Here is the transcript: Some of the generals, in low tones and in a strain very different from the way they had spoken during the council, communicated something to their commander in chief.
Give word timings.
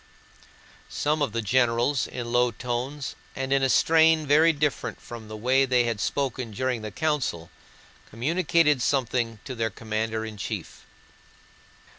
Some 0.89 1.21
of 1.21 1.31
the 1.31 1.43
generals, 1.43 2.07
in 2.07 2.31
low 2.31 2.49
tones 2.49 3.15
and 3.35 3.53
in 3.53 3.61
a 3.61 3.69
strain 3.69 4.25
very 4.25 4.51
different 4.51 4.99
from 4.99 5.27
the 5.27 5.37
way 5.37 5.63
they 5.63 5.83
had 5.83 5.99
spoken 6.01 6.49
during 6.49 6.81
the 6.81 6.89
council, 6.89 7.51
communicated 8.09 8.81
something 8.81 9.37
to 9.45 9.53
their 9.53 9.69
commander 9.69 10.25
in 10.25 10.37
chief. 10.37 10.87